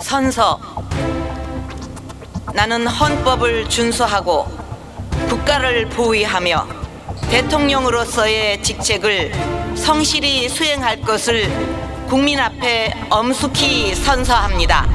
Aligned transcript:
선서 0.00 0.58
나는 2.52 2.86
헌법을 2.86 3.68
준수하고 3.68 4.46
국가를 5.28 5.88
보위하며 5.88 6.66
대통령으로서의 7.30 8.62
직책을 8.62 9.32
성실히 9.74 10.48
수행할 10.48 11.00
것을 11.00 11.50
국민 12.08 12.38
앞에 12.38 12.94
엄숙히 13.10 13.94
선서합니다. 13.94 14.86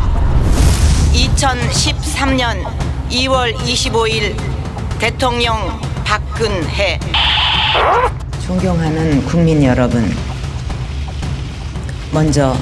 2013년 1.13 2.65
2월 3.09 3.53
25일 3.55 4.35
대통령 4.99 5.81
박근혜 6.03 6.99
존경하는 8.45 9.25
국민 9.25 9.63
여러분 9.63 10.15
먼저 12.11 12.55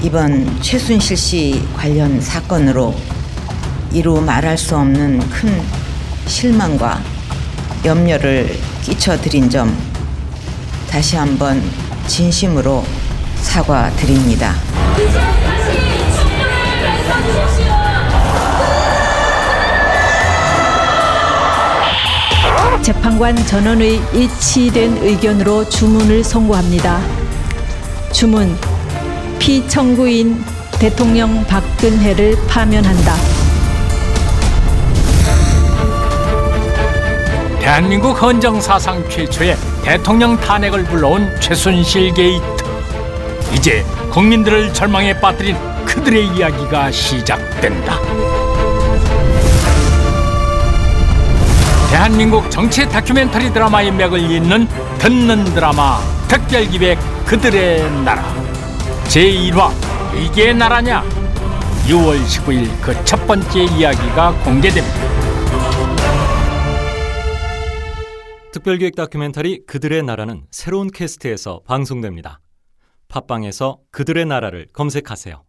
이번 0.00 0.62
최순실 0.62 1.16
씨 1.16 1.62
관련 1.74 2.20
사건으로 2.20 2.94
이루 3.92 4.20
말할 4.20 4.56
수 4.56 4.76
없는 4.76 5.18
큰 5.28 5.60
실망과 6.26 7.02
염려를 7.84 8.56
끼쳐드린 8.82 9.50
점 9.50 9.76
다시 10.88 11.16
한번 11.16 11.60
진심으로 12.06 12.84
사과드립니다. 13.42 14.54
재판관 22.82 23.36
전원의 23.46 24.00
일치된 24.14 24.98
의견으로 25.02 25.68
주문을 25.68 26.22
선고합니다. 26.22 27.00
주문 28.12 28.56
피청구인 29.38 30.44
대통령 30.78 31.44
박근혜를 31.46 32.36
파면한다. 32.48 33.14
대한민국 37.58 38.20
헌정 38.20 38.60
사상 38.60 39.06
최초의 39.08 39.56
대통령 39.82 40.38
탄핵을 40.38 40.84
불러온 40.84 41.28
최순실 41.40 42.14
게이트. 42.14 42.44
이제 43.52 43.84
국민들을 44.10 44.72
절망에 44.72 45.18
빠뜨린 45.20 45.56
그들의 45.84 46.28
이야기가 46.28 46.90
시작된다. 46.90 47.98
대한민국 51.90 52.50
정치 52.50 52.88
다큐멘터리 52.88 53.52
드라마의 53.52 53.92
맥을 53.92 54.18
잇는 54.18 54.68
듣는 54.98 55.44
드라마 55.54 55.98
특별기획 56.28 56.98
그들의 57.24 57.90
나라 58.04 58.47
제1화 59.08 59.70
이게 60.22 60.52
나라냐 60.52 61.02
6월 61.88 62.22
19일 62.22 62.80
그 62.82 63.04
첫 63.04 63.26
번째 63.26 63.64
이야기가 63.64 64.32
공개됩니다. 64.44 65.08
특별기획 68.52 68.96
다큐멘터리 68.96 69.64
그들의 69.66 70.02
나라는 70.02 70.44
새로운 70.50 70.90
캐스트에서 70.90 71.62
방송됩니다. 71.66 72.40
팟빵에서 73.08 73.78
그들의 73.90 74.26
나라를 74.26 74.66
검색하세요. 74.72 75.42